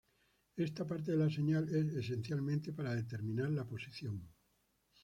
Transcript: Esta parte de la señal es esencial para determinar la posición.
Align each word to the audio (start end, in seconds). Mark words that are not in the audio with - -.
Esta 0.55 0.83
parte 0.87 1.11
de 1.11 1.17
la 1.19 1.29
señal 1.29 1.65
es 1.69 1.93
esencial 1.93 2.41
para 2.75 2.95
determinar 2.95 3.51
la 3.51 3.65
posición. 3.67 4.27